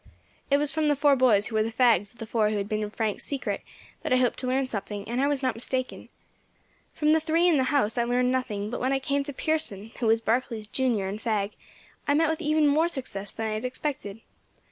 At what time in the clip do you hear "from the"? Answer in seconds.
0.71-0.95, 6.95-7.19